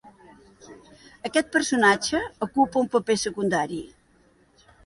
[1.29, 3.83] Aquest personatge ocupa un paper secundari.